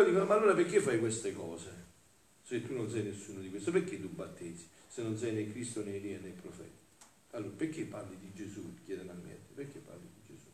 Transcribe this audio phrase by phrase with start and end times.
[0.00, 1.88] allora dicono, ma allora perché fai queste cose?
[2.42, 4.68] Se tu non sei nessuno di questo, perché tu battesi?
[4.88, 6.78] Se non sei né Cristo né Elia né profeta.
[7.32, 8.74] Allora, perché parli di Gesù?
[8.84, 10.48] Chiedono a me, perché parli di Gesù?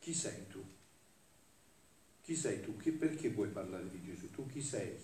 [0.00, 0.64] Chi sei tu?
[2.22, 2.76] Chi sei tu?
[2.76, 4.30] Che, perché puoi parlare di Gesù?
[4.30, 4.96] Tu chi sei?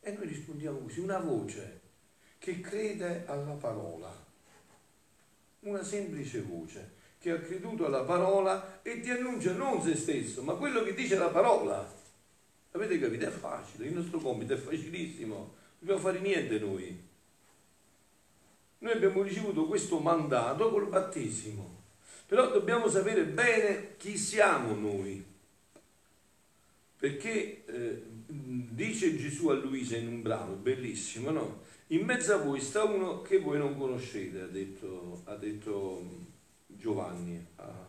[0.00, 1.80] E noi rispondiamo così, una voce
[2.38, 4.24] che crede alla parola,
[5.60, 10.52] una semplice voce che ha creduto alla parola e ti annuncia non se stesso, ma
[10.54, 11.93] quello che dice la parola.
[12.76, 13.24] Avete capito?
[13.24, 17.02] È facile, il nostro compito è facilissimo, non dobbiamo fare niente noi.
[18.78, 21.82] Noi abbiamo ricevuto questo mandato col battesimo,
[22.26, 25.24] però dobbiamo sapere bene chi siamo noi.
[26.98, 31.62] Perché eh, dice Gesù a Luisa in un brano, bellissimo, no?
[31.88, 36.04] In mezzo a voi sta uno che voi non conoscete, ha detto, ha detto
[36.66, 37.46] Giovanni.
[37.54, 37.86] Ah,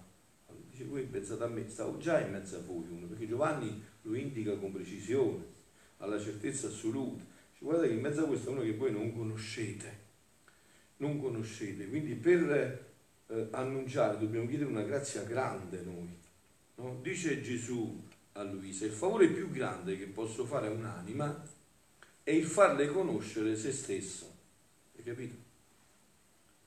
[0.69, 4.15] dice voi pensate a me, stavo già in mezzo a voi uno, perché Giovanni lo
[4.15, 5.43] indica con precisione,
[5.97, 7.23] alla certezza assoluta.
[7.51, 10.03] Dice, guardate che in mezzo a voi sta uno che voi non conoscete,
[10.97, 11.87] non conoscete.
[11.87, 12.93] Quindi per
[13.27, 16.17] eh, annunciare dobbiamo chiedere una grazia grande noi.
[16.75, 16.99] No?
[17.01, 21.53] Dice Gesù a Luisa, il favore più grande che posso fare a un'anima
[22.23, 24.33] è il farle conoscere se stesso.
[24.95, 25.35] Hai capito?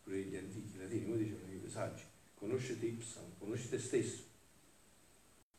[0.02, 2.02] Pure gli antichi latini, come dicevano i saggi,
[2.34, 4.27] conoscete ipsam, conosci te stesso.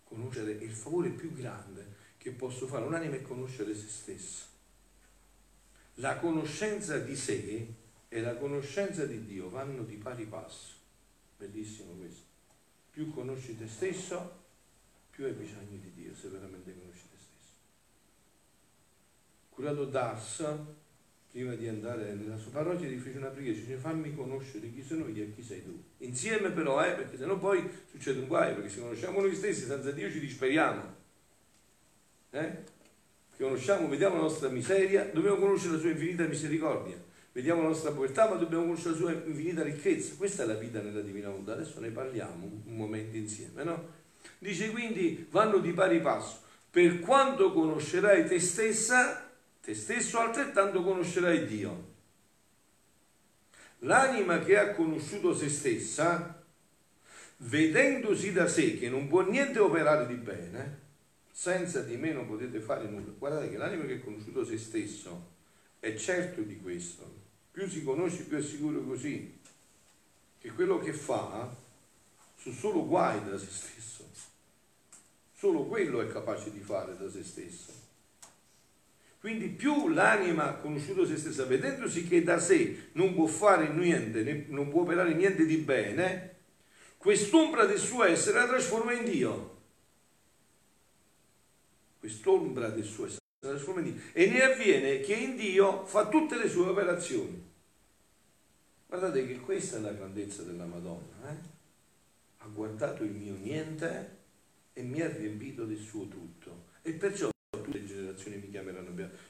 [0.09, 4.45] Conoscere il favore più grande che posso fare un'anima è conoscere se stesso.
[5.95, 7.73] La conoscenza di sé
[8.09, 10.73] e la conoscenza di Dio vanno di pari passo.
[11.37, 12.23] Bellissimo questo.
[12.89, 14.43] Più conosci te stesso,
[15.11, 17.53] più hai bisogno di Dio se veramente conosci te stesso.
[19.51, 20.43] Curato Das,
[21.31, 25.07] prima di andare nella sua parrocchia, gli fece una preghiera, dice fammi conoscere chi sono
[25.07, 25.81] io e chi sei tu.
[25.99, 29.91] Insieme però, eh, perché sennò poi succede un guaio, perché se conosciamo noi stessi senza
[29.91, 30.95] Dio ci disperiamo.
[32.31, 32.77] Eh?
[33.37, 37.07] Conosciamo, vediamo la nostra miseria, dobbiamo conoscere la sua infinita misericordia.
[37.31, 40.15] Vediamo la nostra povertà, ma dobbiamo conoscere la sua infinita ricchezza.
[40.17, 41.53] Questa è la vita nella divina volontà.
[41.53, 43.97] Adesso ne parliamo un momento insieme, no?
[44.39, 46.41] Dice quindi vanno di pari passo.
[46.69, 49.28] Per quanto conoscerai te stessa,
[49.69, 51.97] te stesso altrettanto conoscerai Dio.
[53.79, 56.43] L'anima che ha conosciuto se stessa,
[57.37, 60.87] vedendosi da sé che non può niente operare di bene,
[61.31, 63.13] senza di me non potete fare nulla.
[63.15, 65.27] Guardate che l'anima che ha conosciuto se stesso
[65.79, 67.27] è certo di questo.
[67.51, 69.39] Più si conosce, più è sicuro così,
[70.39, 71.55] che quello che fa
[72.37, 74.09] sono solo guai da se stesso.
[75.35, 77.78] Solo quello è capace di fare da se stesso.
[79.19, 84.45] Quindi più l'anima ha conosciuto se stessa, vedendosi che da sé non può fare niente,
[84.47, 86.37] non può operare niente di bene,
[86.95, 89.57] quest'ombra del suo essere la trasforma in Dio.
[91.99, 94.01] Quest'ombra del suo essere la trasforma in Dio.
[94.13, 97.47] E ne avviene che in Dio fa tutte le sue operazioni.
[98.87, 101.29] Guardate che questa è la grandezza della Madonna.
[101.29, 101.35] Eh?
[102.37, 104.17] Ha guardato il mio niente
[104.71, 106.67] e mi ha riempito del suo tutto.
[106.81, 108.49] E perciò tutte le generazioni mi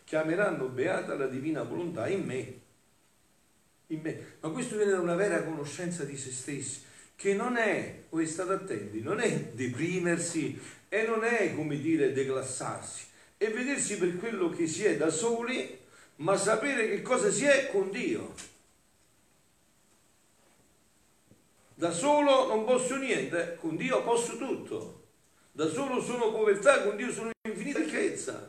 [0.10, 1.14] chiameranno beata.
[1.16, 2.60] La divina volontà in me.
[3.88, 4.38] In me.
[4.40, 6.82] Ma questo viene da una vera conoscenza di se stessi,
[7.16, 10.60] che non è, voi state attenti, non è deprimersi
[10.90, 13.06] e non è, come dire, declassarsi,
[13.38, 15.78] è vedersi per quello che si è da soli,
[16.18, 18.34] ma sapere che cosa si è con Dio.
[21.76, 25.04] Da solo non posso niente, con Dio posso tutto.
[25.52, 28.49] Da solo sono povertà, con Dio sono infinita ricchezza.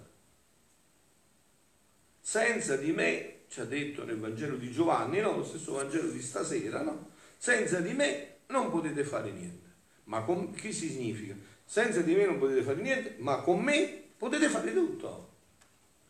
[2.30, 5.38] Senza di me, ci ha detto nel Vangelo di Giovanni, no?
[5.38, 7.10] lo stesso Vangelo di stasera, no?
[7.36, 9.66] senza di me non potete fare niente.
[10.04, 11.34] Ma con che significa?
[11.64, 15.28] Senza di me non potete fare niente, ma con me potete fare tutto.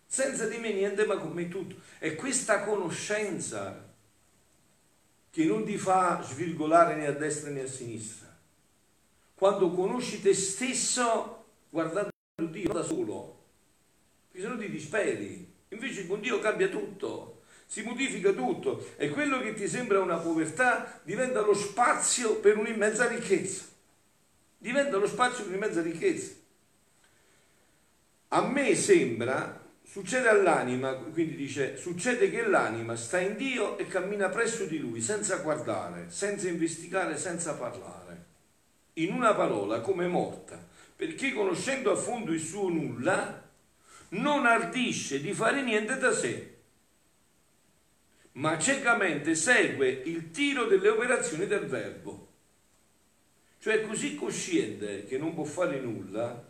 [0.05, 1.77] Senza di me niente, ma con me tutto.
[1.97, 3.91] È questa conoscenza
[5.31, 8.29] che non ti fa svirgolare né a destra né a sinistra
[9.37, 12.11] quando conosci te stesso guardando
[12.51, 13.43] Dio da solo,
[14.31, 15.50] perché se no ti disperi.
[15.71, 21.01] Invece con Dio cambia tutto, si modifica tutto e quello che ti sembra una povertà
[21.05, 23.65] diventa lo spazio per un'immensa ricchezza.
[24.59, 26.33] Diventa lo spazio per un'immensa ricchezza.
[28.29, 34.29] A me sembra, succede all'anima, quindi dice, succede che l'anima sta in Dio e cammina
[34.29, 38.01] presso di Lui senza guardare, senza investigare, senza parlare
[38.95, 40.59] in una parola come morta,
[40.97, 43.49] perché conoscendo a fondo il suo nulla,
[44.11, 46.57] non ardisce di fare niente da sé,
[48.33, 52.29] ma ciecamente segue il tiro delle operazioni del verbo.
[53.59, 56.49] Cioè così cosciente che non può fare nulla,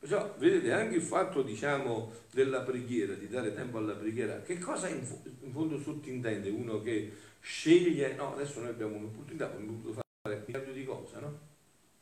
[0.00, 4.88] Perciò, vedete, anche il fatto, diciamo, della preghiera, di dare tempo alla preghiera, che cosa
[4.88, 10.42] in, fondo sottintende uno che sceglie, no, adesso noi abbiamo un'opportunità, abbiamo potuto fare un
[10.46, 11.38] miliardo di cose, no?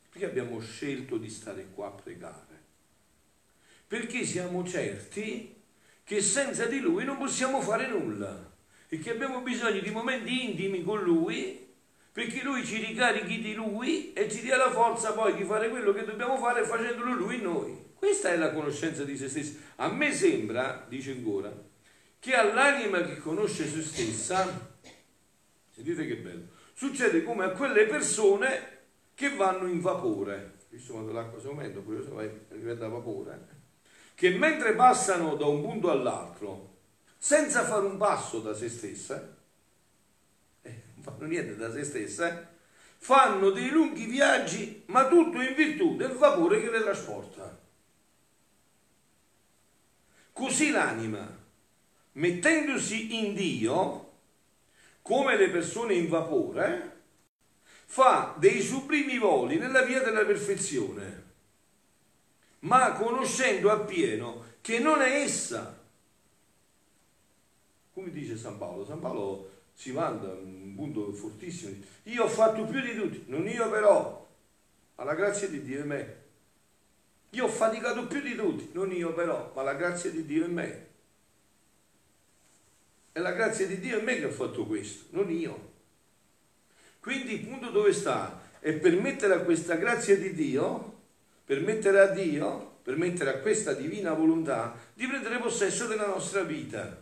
[0.09, 2.48] Perché abbiamo scelto di stare qua a pregare?
[3.89, 5.55] Perché siamo certi
[6.03, 8.53] che senza di Lui non possiamo fare nulla
[8.87, 11.67] e che abbiamo bisogno di momenti intimi con Lui
[12.11, 15.91] perché Lui ci ricarichi di Lui e ci dia la forza poi di fare quello
[15.91, 17.93] che dobbiamo fare facendolo Lui noi.
[17.95, 19.59] Questa è la conoscenza di se stessi.
[19.77, 21.51] A me sembra, dice ancora,
[22.19, 24.77] che all'anima che conosce se stessa,
[25.73, 28.77] sentite che bello, succede come a quelle persone
[29.15, 33.58] che vanno in vapore, visto quando l'acqua si aumenta, pure se vai diventa vapore,
[34.19, 36.79] che mentre passano da un punto all'altro,
[37.17, 39.33] senza fare un passo da se stessa,
[40.61, 42.47] eh, non fanno niente da se stessa, eh,
[42.97, 47.57] fanno dei lunghi viaggi, ma tutto in virtù del vapore che le trasporta.
[50.33, 51.25] Così l'anima,
[52.11, 54.11] mettendosi in Dio,
[55.01, 57.03] come le persone in vapore,
[57.85, 61.18] fa dei sublimi voli nella via della perfezione,
[62.59, 65.77] ma conoscendo appieno che non è essa.
[67.93, 68.85] Come dice San Paolo?
[68.85, 71.75] San Paolo si manda un punto fortissimo.
[72.03, 74.27] Io ho fatto più di tutti, non io però,
[74.95, 76.17] ma la grazia di Dio è me.
[77.31, 80.47] Io ho faticato più di tutti, non io però, ma la grazia di Dio è
[80.47, 80.87] me.
[83.11, 85.71] È la grazia di Dio è me che ha fatto questo, non io.
[86.99, 90.98] Quindi il punto dove sta è permettere a questa grazia di Dio,
[91.49, 96.95] permettere a Dio, permettere a questa divina volontà di prendere possesso della nostra vita.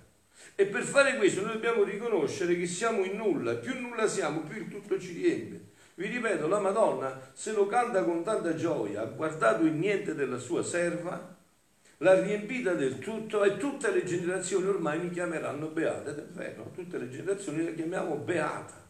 [0.56, 4.62] E per fare questo noi dobbiamo riconoscere che siamo in nulla, più nulla siamo, più
[4.62, 5.66] il tutto ci riempie.
[5.96, 10.38] Vi ripeto, la Madonna se lo canta con tanta gioia, ha guardato il niente della
[10.38, 11.36] sua serva,
[11.98, 16.72] l'ha riempita del tutto e tutte le generazioni ormai mi chiameranno beata, ed è vero,
[16.74, 18.82] tutte le generazioni le chiamiamo beata.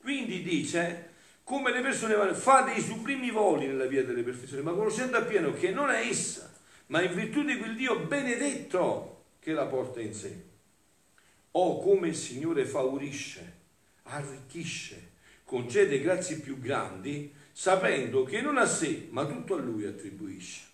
[0.00, 1.10] Quindi dice,
[1.44, 5.52] come le persone vanno, fa dei sublimi voli nella via delle perfezioni, ma conoscendo appieno
[5.52, 6.52] che non è essa,
[6.86, 10.50] ma in virtù di quel Dio benedetto che la porta in sé.
[11.52, 13.60] O come il Signore favorisce,
[14.04, 15.10] arricchisce,
[15.44, 20.70] concede grazie più grandi, sapendo che non a sé, ma tutto a Lui attribuisce.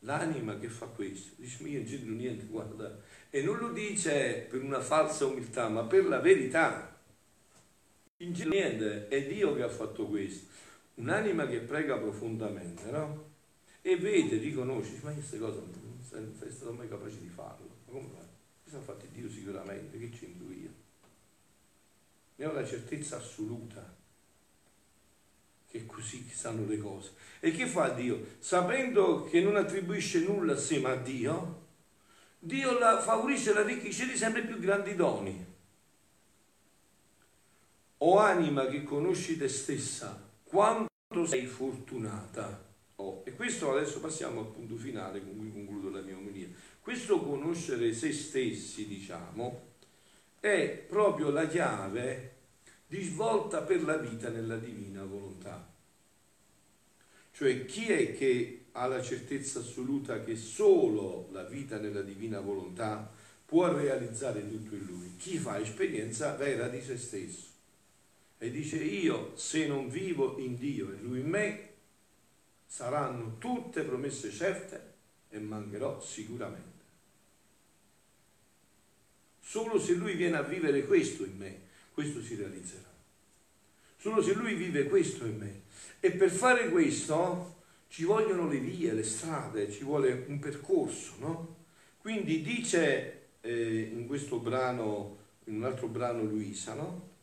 [0.00, 3.00] L'anima che fa questo, dice, ma io non niente, guarda,
[3.30, 6.95] e non lo dice per una falsa umiltà, ma per la verità.
[8.18, 10.46] Niente, è Dio che ha fatto questo.
[10.94, 13.34] Un'anima che prega profondamente, no?
[13.82, 15.60] E vede, riconosce, ma queste cose
[16.10, 17.68] non sei stato mai capace di farlo.
[17.86, 18.26] Ma come fai?
[18.62, 20.84] Questo ha fatto Dio sicuramente, che c'entro io?
[22.36, 23.94] ne ho la certezza assoluta
[25.68, 27.12] che è così che stanno le cose.
[27.40, 28.36] E che fa Dio?
[28.38, 31.64] Sapendo che non attribuisce nulla a sé ma a Dio,
[32.38, 35.45] Dio la favorisce e la arricchisce di sempre più grandi doni.
[37.98, 42.64] O anima che conosci te stessa, quanto sei fortunata.
[42.96, 46.48] Oh, e questo adesso passiamo al punto finale con cui concludo la mia omelia.
[46.80, 49.62] Questo conoscere se stessi, diciamo,
[50.40, 52.34] è proprio la chiave
[52.86, 55.66] di svolta per la vita nella divina volontà.
[57.32, 63.10] Cioè chi è che ha la certezza assoluta che solo la vita nella divina volontà
[63.44, 65.16] può realizzare tutto in lui?
[65.16, 67.54] Chi fa esperienza vera di se stesso
[68.38, 71.68] e dice io se non vivo in Dio e lui in me
[72.66, 74.94] saranno tutte promesse certe
[75.30, 76.74] e mancherò sicuramente.
[79.40, 81.60] Solo se lui viene a vivere questo in me,
[81.92, 82.92] questo si realizzerà.
[83.96, 85.62] Solo se lui vive questo in me.
[86.00, 91.56] E per fare questo ci vogliono le vie, le strade, ci vuole un percorso, no?
[91.98, 97.14] Quindi dice eh, in questo brano, in un altro brano Luisa, no?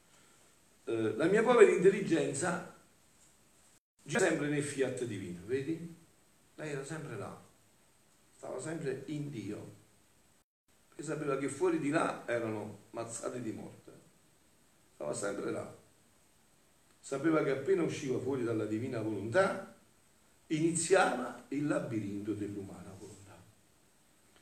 [0.85, 2.75] Eh, la mia povera intelligenza
[4.03, 5.95] gira sempre nel fiat divino, vedi?
[6.55, 7.41] Lei era sempre là,
[8.35, 9.81] stava sempre in Dio
[10.95, 13.91] e sapeva che fuori di là erano mazzate di morte.
[14.93, 15.75] Stava sempre là.
[16.99, 19.75] Sapeva che appena usciva fuori dalla divina volontà,
[20.47, 23.41] iniziava il labirinto dell'umana volontà.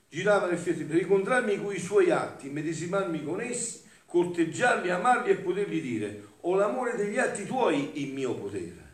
[0.09, 5.37] Girava nel fiat per incontrarmi con i suoi atti, medesimarmi con essi, corteggiarli, amarli e
[5.37, 8.89] potergli dire ho l'amore degli atti tuoi in mio potere.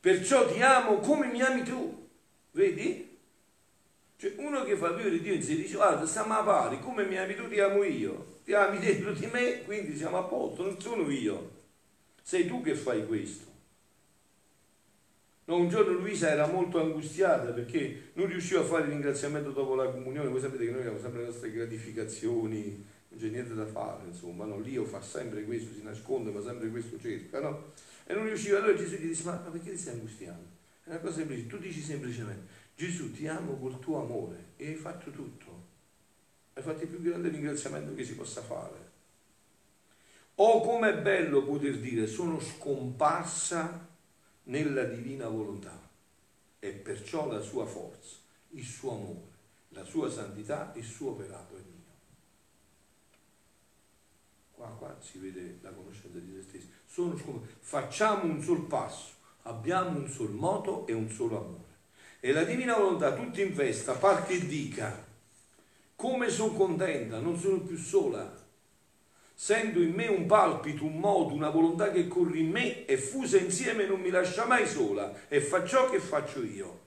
[0.00, 2.08] Perciò ti amo come mi ami tu.
[2.52, 3.18] Vedi?
[4.16, 7.18] Cioè uno che fa vivere Dio in sé dice guarda stiamo a pari, come mi
[7.18, 10.80] ami tu ti amo io, ti ami dentro di me, quindi siamo a posto, non
[10.80, 11.50] sono io,
[12.22, 13.52] sei tu che fai questo.
[15.46, 19.74] No, un giorno Luisa era molto angustiata perché non riusciva a fare il ringraziamento dopo
[19.74, 20.30] la comunione.
[20.30, 22.82] Voi sapete che noi abbiamo sempre le nostre gratificazioni,
[23.14, 24.58] non c'è niente da fare, insomma, no?
[24.58, 27.72] L'io fa sempre questo, si nasconde, ma sempre questo cerca, no?
[28.04, 28.58] E non riusciva.
[28.58, 30.48] Allora Gesù gli disse, ma, ma perché ti stai angustiando?
[30.82, 34.74] È una cosa semplice, tu dici semplicemente, Gesù ti amo col tuo amore e hai
[34.74, 35.62] fatto tutto.
[36.54, 38.92] Hai fatto il più grande ringraziamento che si possa fare.
[40.36, 43.88] Oh, com'è bello poter dire, sono scomparsa
[44.44, 45.80] nella divina volontà
[46.58, 48.16] e perciò la sua forza,
[48.50, 49.32] il suo amore,
[49.68, 51.73] la sua santità, il suo operato è.
[54.64, 56.70] Qua, qua si vede la conoscenza di se stessi.
[56.86, 57.46] Sono.
[57.60, 61.72] Facciamo un sol passo, abbiamo un sol moto e un solo amore.
[62.20, 65.04] E la divina volontà, tutta in festa, par che dica,
[65.94, 68.42] come sono contenta, non sono più sola,
[69.36, 73.36] Sento in me un palpito, un modo, una volontà che corre in me e fusa
[73.36, 76.82] insieme non mi lascia mai sola e fa ciò che faccio io.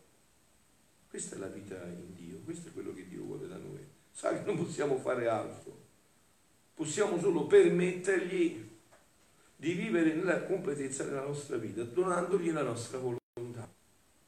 [1.09, 3.85] Questa è la vita in Dio, questo è quello che Dio vuole da noi.
[4.13, 5.76] Sa che non possiamo fare altro,
[6.77, 8.63] possiamo solo permettergli
[9.55, 13.67] di vivere nella completezza della nostra vita, donandogli la nostra volontà.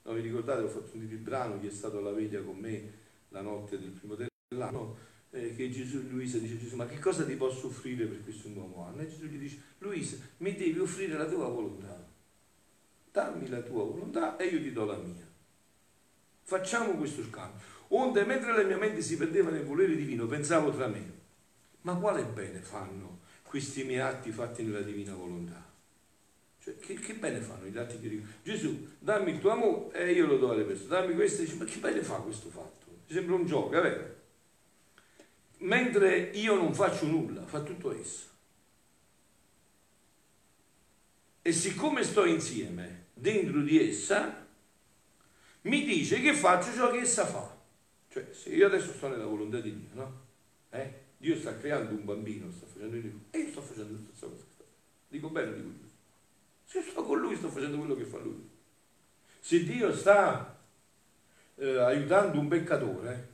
[0.02, 2.92] Non vi ricordate, ho fatto un brano, chi è stato alla veglia con me
[3.30, 4.98] la notte del primo dell'anno,
[5.30, 8.82] eh, che Gesù, Luisa dice Gesù, ma che cosa ti posso offrire per questo nuovo
[8.82, 9.02] anno?
[9.02, 12.04] E Gesù gli dice, Luisa, mi devi offrire la tua volontà.
[13.12, 15.28] Dammi la tua volontà e io ti do la mia.
[16.42, 17.64] Facciamo questo scambio.
[17.90, 21.19] Onde, mentre la mia mente si perdeva nel volere divino, pensavo tra me,
[21.82, 25.68] ma quale bene fanno questi miei atti fatti nella divina volontà?
[26.62, 28.28] Cioè, che, che, bene fanno gli atti che dico?
[28.44, 30.90] Gesù, dammi il tuo amore e io lo do alle persone.
[30.90, 32.86] Dammi questo e dice, ma che bene fa questo fatto?
[33.08, 34.18] Mi sembra un gioco, è vero?
[35.60, 38.28] mentre io non faccio nulla, fa tutto esso.
[41.42, 44.46] E siccome sto insieme dentro di essa,
[45.62, 47.58] mi dice che faccio ciò che essa fa.
[48.10, 50.28] Cioè, se io adesso sto nella volontà di Dio, no?
[50.70, 50.99] Eh?
[51.20, 54.46] Dio sta creando un bambino, sta facendo il e io sto facendo la stessa cosa.
[55.10, 55.98] Dico bene, dico giusto.
[56.64, 58.50] Se sto con lui, sto facendo quello che fa lui.
[59.42, 60.58] Se Dio sta
[61.56, 63.28] eh, aiutando un peccatore,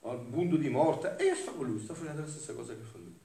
[0.00, 2.82] al punto di morte, e io sto con lui, sto facendo la stessa cosa che
[2.82, 3.18] fa lui.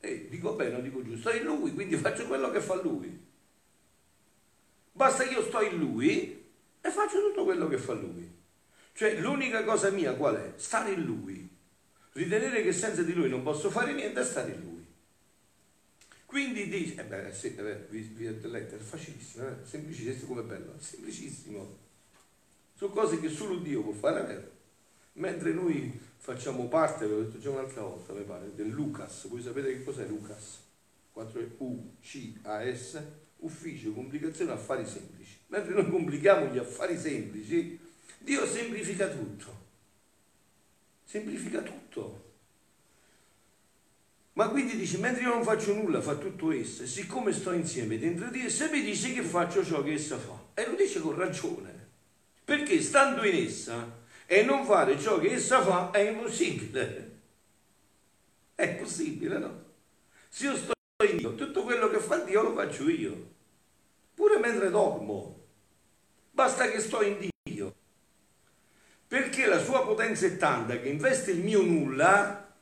[0.00, 3.28] E dico bene o dico giusto, sto in lui, quindi faccio quello che fa lui.
[4.92, 6.50] Basta che io sto in lui
[6.82, 8.30] e faccio tutto quello che fa lui.
[8.92, 10.52] Cioè l'unica cosa mia qual è?
[10.56, 11.49] Stare in lui.
[12.12, 14.84] Ritenere che senza di lui non posso fare niente è stare in lui.
[16.26, 19.54] Quindi dice, eh beh, sì, eh beh, via dell'etere, è facilissimo, eh?
[19.64, 21.78] semplicissimo come bello, semplicissimo.
[22.76, 24.50] Sono cose che solo Dio può fare, vero?
[25.14, 29.72] Mentre noi facciamo parte, l'ho detto già un'altra volta, mi pare, del Lucas, voi sapete
[29.72, 30.60] che cos'è Lucas?
[31.12, 33.02] 4 U, C, A, S,
[33.38, 35.36] ufficio, complicazione, affari semplici.
[35.48, 37.78] Mentre noi complichiamo gli affari semplici,
[38.18, 39.68] Dio semplifica tutto.
[41.10, 42.34] Semplifica tutto.
[44.34, 47.98] Ma quindi dice, mentre io non faccio nulla, fa tutto esso, e siccome sto insieme
[47.98, 50.40] dentro di essa, mi dice che faccio ciò che essa fa.
[50.54, 51.88] E lo dice con ragione.
[52.44, 57.18] Perché stando in essa, e non fare ciò che essa fa è impossibile.
[58.54, 59.64] È possibile, no?
[60.28, 60.74] Se io sto
[61.10, 63.32] in Dio, tutto quello che fa Dio lo faccio io.
[64.14, 65.44] Pure mentre dormo.
[66.30, 67.39] Basta che sto in Dio.
[69.10, 72.54] Perché la sua potenza è tanta che investe il mio nulla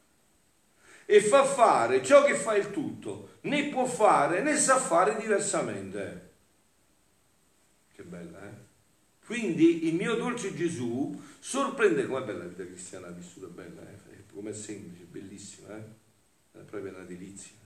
[1.05, 3.33] e fa fare ciò che fa il tutto.
[3.43, 6.31] Né può fare né sa fare diversamente.
[7.95, 8.55] Che bella, eh?
[9.27, 14.25] Quindi il mio dolce Gesù sorprende com'è bella la vita cristiana vissuta bella, eh?
[14.33, 16.61] com'è semplice, bellissima, eh?
[16.61, 17.57] è proprio una delizia.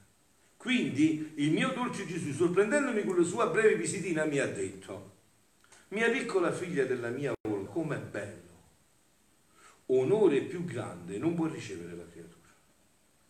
[0.57, 5.13] Quindi il mio dolce Gesù, sorprendendomi con la sua breve visitina, mi ha detto,
[5.89, 8.22] mia piccola figlia della mia volontà, com'è bello,
[10.01, 12.49] onore più grande non può ricevere la creatura,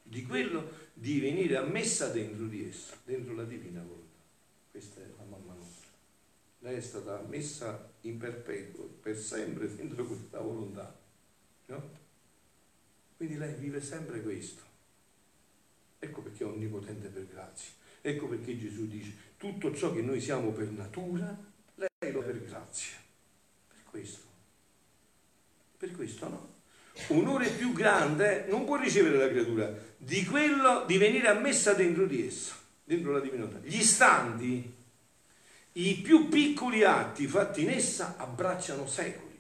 [0.03, 4.21] di quello di venire ammessa dentro di essa, dentro la divina volontà.
[4.71, 5.89] Questa è la mamma nostra.
[6.61, 10.97] Lei è stata messa in perpetuo, per sempre dentro questa volontà.
[11.67, 11.91] No?
[13.17, 14.63] Quindi lei vive sempre questo.
[15.99, 17.73] Ecco perché è onnipotente per grazia.
[18.01, 21.37] Ecco perché Gesù dice tutto ciò che noi siamo per natura,
[21.75, 22.97] lei lo per grazia.
[23.69, 24.27] Per questo.
[25.77, 26.52] Per questo no.
[27.09, 32.27] Onore più grande non può ricevere la creatura di quello di venire ammessa dentro di
[32.27, 33.59] essa, dentro la divinità.
[33.63, 34.75] Gli istanti
[35.73, 39.31] i più piccoli atti fatti in essa abbracciano secoli.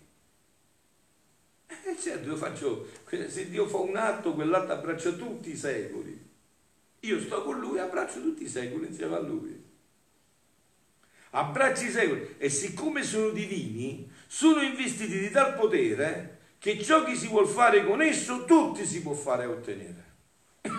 [1.66, 2.88] Eh certo, io faccio,
[3.28, 6.30] se Dio fa un atto, quell'atto abbraccia tutti i secoli.
[7.00, 9.62] Io sto con lui e abbraccio tutti i secoli insieme a lui.
[11.30, 17.16] abbraccia i secoli e siccome sono divini, sono investiti di tal potere che ciò che
[17.16, 20.04] si vuol fare con esso, tutti si può fare e ottenere.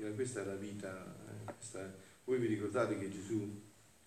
[0.00, 1.16] E questa è la vita.
[1.46, 1.54] Eh?
[1.54, 1.92] Questa...
[2.24, 3.60] Voi vi ricordate che Gesù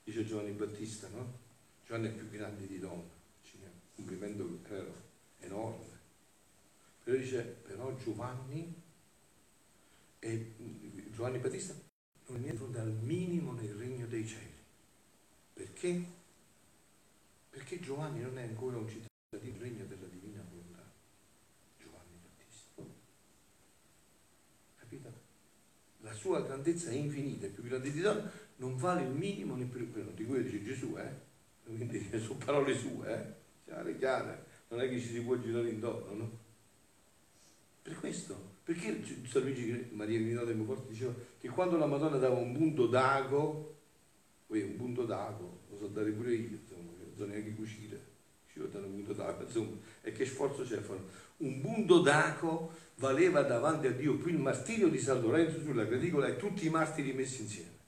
[0.03, 1.39] dice a Giovanni Battista, no?
[1.83, 4.93] Giovanni è più grande di donna, un complimento vero,
[5.39, 5.85] enorme.
[7.03, 8.73] Però dice, però Giovanni,
[10.19, 10.53] e
[11.11, 11.73] Giovanni Battista
[12.27, 14.53] non è niente al minimo nel regno dei cieli.
[15.53, 16.03] Perché?
[17.49, 20.83] Perché Giovanni non è ancora un cittadino del regno della divina volontà.
[21.79, 22.83] Giovanni Battista.
[24.75, 25.13] Capito?
[25.99, 29.85] La sua grandezza è infinita, è più grande di donna, non vale il minimo neppure
[29.85, 31.29] quello di cui dice Gesù, eh?
[31.65, 33.33] Quindi sono parole sue, eh?
[33.65, 34.45] Chiare, chiare.
[34.69, 36.39] Non è che ci si può girare intorno, no?
[37.81, 42.37] Per questo perché San Luigi Maria Grinata di Monforte diceva che quando la Madonna dava
[42.37, 43.75] un punto d'ago,
[44.45, 47.99] poi un punto d'ago, lo so dare pure io, insomma, non so neanche cucire,
[48.53, 50.99] ci dare un punto d'ago, insomma, e che sforzo c'è a fare?
[51.37, 56.27] Un punto d'ago valeva davanti a Dio più il martirio di San Lorenzo sulla graticola
[56.27, 57.79] e tutti i martiri messi insieme.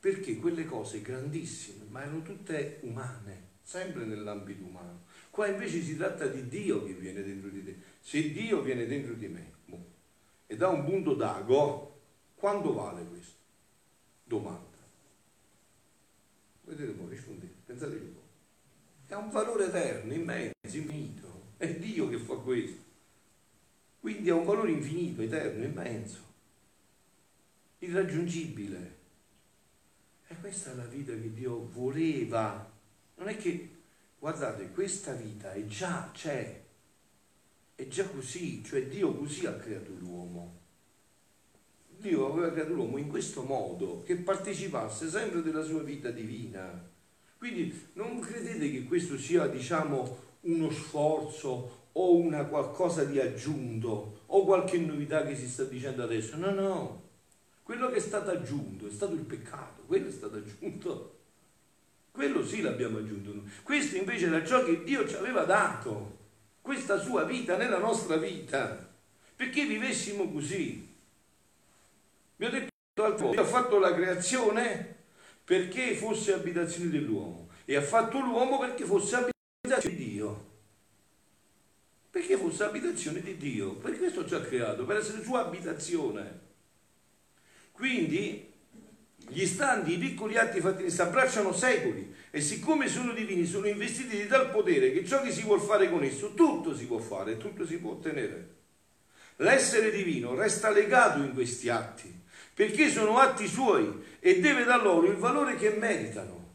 [0.00, 5.04] Perché quelle cose grandissime, ma erano tutte umane, sempre nell'ambito umano.
[5.30, 7.76] Qua invece si tratta di Dio che viene dentro di te.
[8.00, 9.84] Se Dio viene dentro di me boh,
[10.46, 12.00] e dà un punto d'ago,
[12.34, 13.34] quanto vale questo?
[14.24, 14.76] Domanda.
[16.64, 18.25] Vedete voi, rispondete, pensate un po'.
[19.06, 21.52] È un valore eterno, immenso, infinito.
[21.56, 22.82] È Dio che fa questo.
[24.00, 26.18] Quindi ha un valore infinito, eterno, immenso,
[27.78, 28.94] irraggiungibile.
[30.26, 32.68] E questa è la vita che Dio voleva.
[33.16, 33.76] Non è che,
[34.18, 36.64] guardate, questa vita è già, c'è,
[37.76, 40.58] è già così, cioè Dio così ha creato l'uomo.
[41.98, 46.94] Dio aveva creato l'uomo in questo modo, che partecipasse sempre della sua vita divina.
[47.38, 54.44] Quindi non credete che questo sia, diciamo, uno sforzo o una qualcosa di aggiunto o
[54.44, 56.36] qualche novità che si sta dicendo adesso.
[56.36, 57.02] No, no.
[57.62, 61.14] Quello che è stato aggiunto è stato il peccato, quello è stato aggiunto.
[62.12, 63.32] Quello sì l'abbiamo aggiunto.
[63.62, 66.16] Questo invece era ciò che Dio ci aveva dato
[66.60, 68.88] questa sua vita nella nostra vita,
[69.34, 70.94] perché vivessimo così.
[72.36, 74.95] Vi ho detto l'altro Dio ha fatto la creazione
[75.46, 80.54] perché fosse abitazione dell'uomo e ha fatto l'uomo perché fosse abitazione di Dio.
[82.10, 86.40] Perché fosse abitazione di Dio, per questo ci ha creato, per essere sua abitazione.
[87.70, 88.52] Quindi
[89.28, 94.16] gli istanti, i piccoli atti fatti in abbracciano secoli e siccome sono divini sono investiti
[94.16, 97.36] di tal potere che ciò che si vuol fare con esso, tutto si può fare,
[97.36, 98.54] tutto si può ottenere.
[99.36, 102.24] L'essere divino resta legato in questi atti
[102.56, 106.54] perché sono atti suoi e deve da loro il valore che meritano.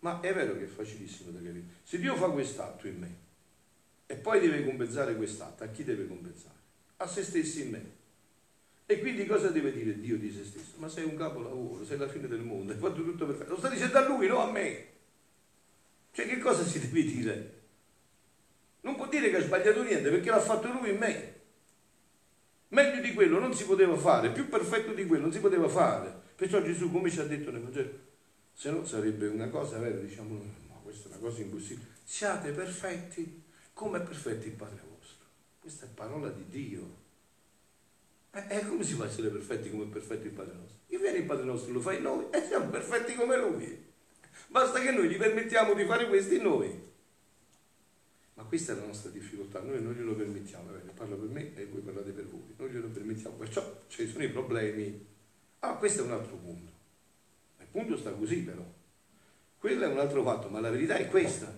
[0.00, 1.62] Ma è vero che è facilissimo da capire.
[1.82, 3.14] Se Dio fa quest'atto in me
[4.04, 6.56] e poi deve compensare quest'atto, a chi deve compensare?
[6.98, 7.90] A se stesso in me.
[8.84, 10.74] E quindi cosa deve dire Dio di se stesso?
[10.76, 13.52] Ma sei un capolavoro, sei la fine del mondo, hai fatto tutto perfetto.
[13.52, 14.86] Lo sta dicendo a lui, non a me.
[16.12, 17.60] Cioè che cosa si deve dire?
[18.82, 21.39] Non può dire che ha sbagliato niente perché l'ha fatto lui in me.
[22.70, 26.12] Meglio di quello non si poteva fare, più perfetto di quello non si poteva fare.
[26.36, 27.90] Perciò Gesù, come ci ha detto nel Vangelo,
[28.52, 30.34] se no sarebbe una cosa vera, diciamo,
[30.68, 31.88] no, questa è una cosa impossibile.
[32.04, 35.26] Siate perfetti come è perfetto il Padre vostro.
[35.58, 36.98] Questa è parola di Dio.
[38.32, 40.78] E eh, come si fa a essere perfetti come è perfetto il Padre nostro?
[40.86, 43.88] Che viene il Padre nostro, lo fai noi e siamo perfetti come Lui.
[44.46, 46.89] Basta che noi gli permettiamo di fare questo in noi.
[48.40, 51.66] Ma questa è la nostra difficoltà, noi non glielo permettiamo, bene, parlo per me e
[51.66, 55.06] voi parlate per voi, non glielo permettiamo, perciò ci sono i problemi.
[55.58, 56.72] Ah, questo è un altro punto.
[57.58, 58.64] Il punto sta così però.
[59.58, 61.54] Quello è un altro fatto, ma la verità è questa.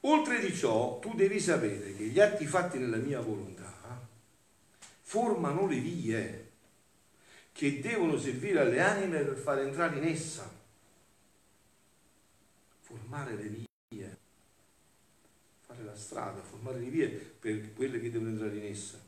[0.00, 4.06] Oltre di ciò, tu devi sapere che gli atti fatti nella mia volontà
[5.00, 6.50] formano le vie
[7.52, 10.52] che devono servire alle anime per far entrare in essa.
[12.82, 13.68] Formare le vie,
[15.90, 18.98] la strada, formare le vie per quelle che devono entrare in essa.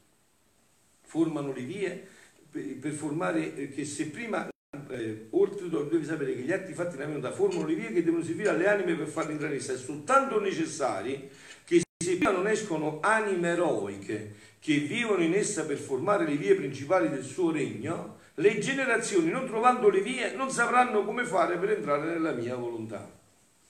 [1.02, 2.06] Formano le vie
[2.50, 4.48] per, per formare, eh, che se prima,
[4.90, 8.22] eh, oltretutto devi sapere che gli atti fatti nella venuta formano le vie che devono
[8.22, 11.30] servire alle anime per farle entrare in essa, è soltanto necessari
[11.64, 16.54] che se prima non escono anime eroiche che vivono in essa per formare le vie
[16.54, 21.70] principali del suo regno, le generazioni, non trovando le vie, non sapranno come fare per
[21.70, 23.10] entrare nella mia volontà.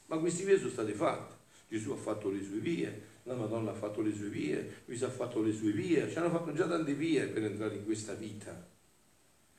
[0.06, 1.41] Ma queste vie sono state fatte.
[1.72, 5.10] Gesù ha fatto le sue vie, la Madonna ha fatto le sue vie, Luisa ha
[5.10, 8.68] fatto le sue vie, ci hanno fatto già tante vie per entrare in questa vita,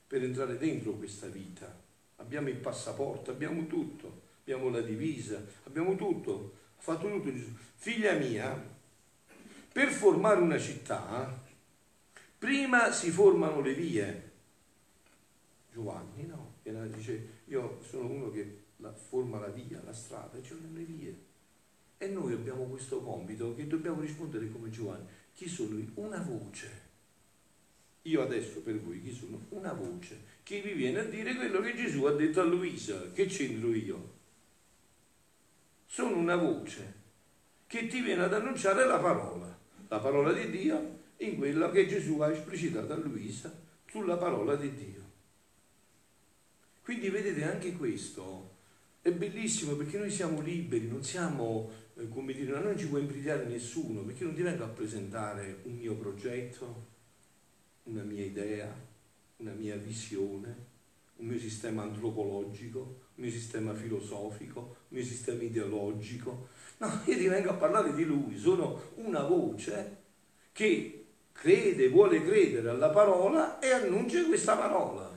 [0.06, 1.76] per entrare dentro questa vita.
[2.17, 7.49] Abbiamo il passaporto, abbiamo tutto, abbiamo la divisa, abbiamo tutto, ha fatto tutto Gesù.
[7.78, 8.63] Figlia mia,
[9.71, 11.36] per formare una città,
[12.38, 14.32] prima si formano le vie.
[15.71, 16.58] Giovanni no,
[16.95, 21.32] dice io sono uno che la, forma la via, la strada, cioè le vie.
[22.04, 25.08] E noi abbiamo questo compito che dobbiamo rispondere come Giovanni.
[25.34, 25.88] Chi sono io?
[25.94, 26.82] Una voce.
[28.02, 29.46] Io adesso per voi chi sono?
[29.52, 33.13] Una voce che vi viene a dire quello che Gesù ha detto a Luisa.
[33.13, 34.12] Che c'entro io?
[35.86, 36.94] Sono una voce
[37.68, 42.20] che ti viene ad annunciare la parola la parola di Dio in quello che Gesù
[42.20, 43.50] ha esplicitato a Luisa
[43.86, 45.02] sulla parola di Dio.
[46.82, 48.53] Quindi vedete anche questo
[49.04, 53.46] è bellissimo perché noi siamo liberi, non siamo, eh, come dire, non ci può imbrigliare
[53.46, 56.88] nessuno, perché non ti vengo a presentare un mio progetto,
[57.84, 58.74] una mia idea,
[59.38, 60.72] una mia visione,
[61.18, 66.48] un mio sistema antropologico, un mio sistema filosofico, un mio sistema ideologico,
[66.84, 70.02] No, io ti vengo a parlare di lui, sono una voce
[70.52, 75.10] che crede, vuole credere alla parola e annuncia questa parola.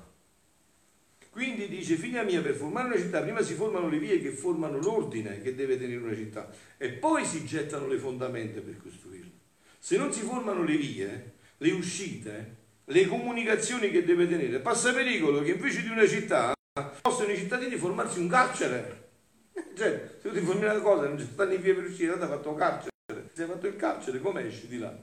[1.36, 4.78] Quindi dice, figlia mia, per formare una città prima si formano le vie che formano
[4.78, 9.32] l'ordine che deve tenere una città e poi si gettano le fondamenta per costruirla.
[9.78, 15.42] Se non si formano le vie, le uscite, le comunicazioni che deve tenere, passa pericolo
[15.42, 16.54] che invece di una città
[17.02, 19.04] possano i cittadini formarsi un carcere
[19.76, 22.22] cioè, se tu ti formi una cosa non ci stanno in via per uscire, ti
[22.22, 22.90] hai fatto carcere.
[23.34, 24.98] Se hai fatto il carcere, come esci di là?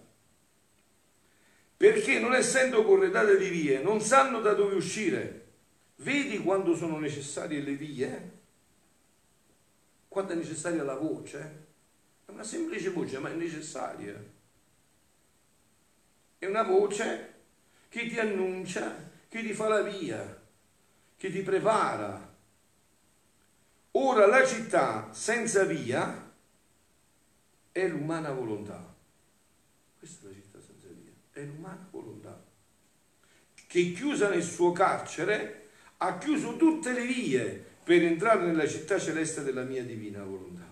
[1.78, 5.42] Perché non essendo corredate di vie, non sanno da dove uscire.
[6.04, 8.32] Vedi quando sono necessarie le vie?
[10.08, 11.66] Quando è necessaria la voce?
[12.26, 14.22] È una semplice voce, ma è necessaria.
[16.38, 17.34] È una voce
[17.90, 20.42] che ti annuncia, che ti fa la via,
[21.16, 22.32] che ti prepara
[23.96, 26.32] Ora la città senza via
[27.72, 28.92] è l'umana volontà.
[30.00, 32.44] Questa è la città senza via, è l'umana volontà.
[33.68, 35.63] Che chiusa nel suo carcere
[36.06, 40.70] ha chiuso tutte le vie per entrare nella città celeste della mia divina volontà.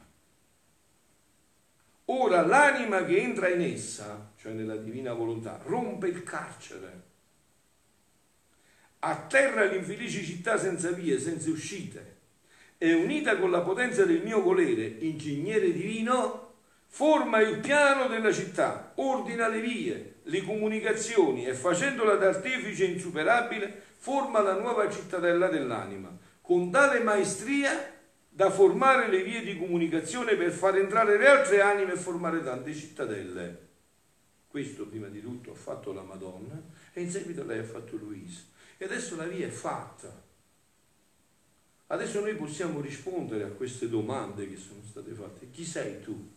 [2.05, 7.09] Ora l'anima che entra in essa, cioè nella divina volontà, rompe il carcere.
[8.99, 12.19] Atterra l'infelice città senza vie, senza uscite
[12.77, 16.55] e unita con la potenza del mio volere, ingegnere divino,
[16.87, 24.41] forma il piano della città, ordina le vie, le comunicazioni e facendola d'artefice insuperabile, forma
[24.41, 26.09] la nuova cittadella dell'anima,
[26.41, 31.93] con tale maestria da formare le vie di comunicazione per far entrare le altre anime
[31.93, 33.67] e formare tante cittadelle.
[34.47, 36.59] Questo prima di tutto ha fatto la Madonna
[36.93, 38.41] e in seguito lei ha fatto Luisa.
[38.79, 40.11] E adesso la via è fatta.
[41.85, 45.51] Adesso noi possiamo rispondere a queste domande che sono state fatte.
[45.51, 46.27] Chi sei tu?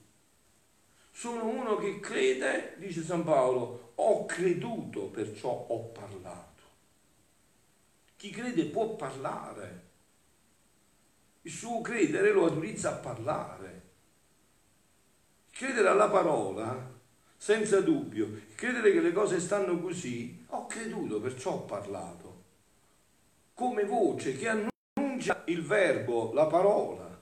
[1.11, 6.54] Sono uno che crede, dice San Paolo, ho creduto, perciò ho parlato.
[8.25, 9.83] Chi crede può parlare.
[11.43, 13.83] Il suo credere lo autorizza a parlare.
[15.51, 16.91] Credere alla parola,
[17.37, 22.45] senza dubbio, credere che le cose stanno così, ho creduto, perciò ho parlato.
[23.53, 27.21] Come voce che annuncia il verbo, la parola.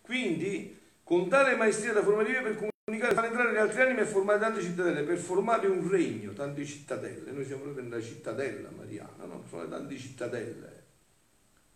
[0.00, 4.38] Quindi, con tale maestria da formativa per comunicare, far entrare le altre anime e formare
[4.38, 7.30] tante cittadelle, per formare un regno, tante cittadelle.
[7.32, 9.42] Noi siamo proprio nella cittadella mariana, no?
[9.46, 10.86] formare tante cittadelle.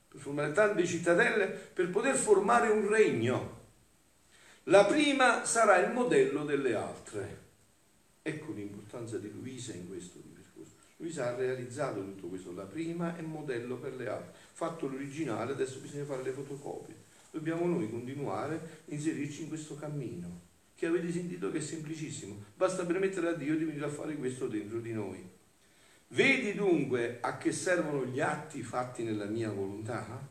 [0.09, 3.61] Per formare tante cittadelle, per poter formare un regno.
[4.65, 7.41] La prima sarà il modello delle altre.
[8.23, 10.73] Ecco l'importanza di Luisa in questo discorso.
[10.97, 15.81] Luisa ha realizzato tutto questo, la prima è modello per le altre fatto l'originale, adesso
[15.81, 16.95] bisogna fare le fotocopie.
[17.31, 18.61] Dobbiamo noi continuare a
[18.95, 20.51] inserirci in questo cammino,
[20.83, 22.43] che avete sentito che è semplicissimo.
[22.57, 25.25] Basta permettere a Dio di venire a fare questo dentro di noi.
[26.09, 30.29] Vedi dunque a che servono gli atti fatti nella mia volontà?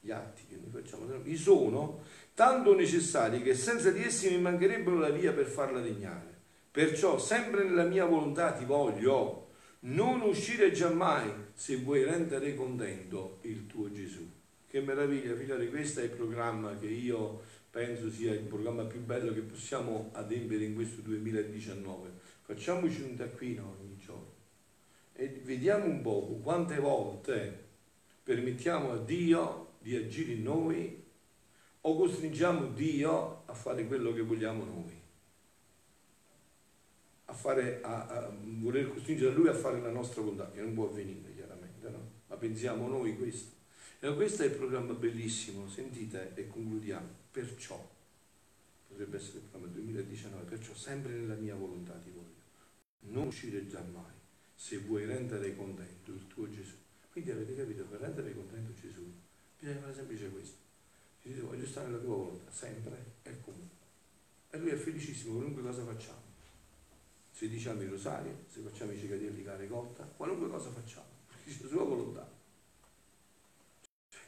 [0.00, 2.00] Gli atti che noi facciamo, mi sono
[2.32, 6.34] tanto necessari che senza di essi mi mancherebbero la via per farla degnare.
[6.70, 9.48] Perciò sempre nella mia volontà ti voglio,
[9.80, 14.26] non uscire giammai se vuoi rendere contento il tuo Gesù.
[14.66, 19.32] Che meraviglia, figlioli, questo è il programma che io penso sia il programma più bello
[19.32, 22.10] che possiamo adempiere in questo 2019.
[22.42, 24.36] Facciamoci un taccuino ogni giorno
[25.12, 27.66] e vediamo un po' quante volte
[28.22, 31.04] permettiamo a Dio di agire in noi
[31.80, 34.98] o costringiamo Dio a fare quello che vogliamo noi
[37.30, 40.88] a, fare, a, a voler costringere lui a fare la nostra volontà, che non può
[40.88, 42.10] avvenire chiaramente, no?
[42.26, 43.56] ma pensiamo noi questo.
[44.00, 47.17] E questo è il programma bellissimo, sentite e concludiamo.
[47.30, 47.88] Perciò,
[48.88, 52.36] potrebbe essere il programma 2019, perciò sempre nella mia volontà ti voglio.
[53.00, 54.16] Non uscire già mai
[54.54, 56.74] se vuoi rendere contento il tuo Gesù.
[57.10, 59.26] Quindi avete capito, per rendere contento Gesù
[59.58, 60.56] bisogna fare semplice questo.
[61.22, 63.76] Gesù voglio stare nella tua volontà, sempre e comunque.
[64.50, 66.26] E lui è felicissimo qualunque cosa facciamo.
[67.32, 71.62] Se diciamo il rosario, se facciamo i cicadielli cara cotta, qualunque cosa facciamo, perché c'è
[71.62, 72.30] la sua volontà.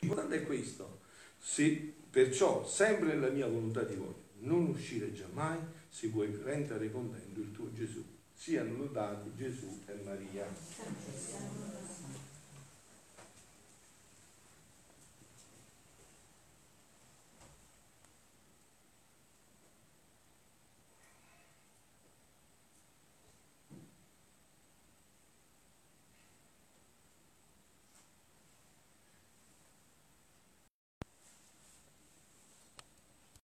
[0.01, 1.01] L'importante è questo.
[1.39, 7.41] Se, perciò, sempre nella mia volontà ti voglio, non uscire giammai se vuoi rendere contento
[7.41, 8.05] il tuo Gesù.
[8.35, 10.47] Siano lodati Gesù e Maria.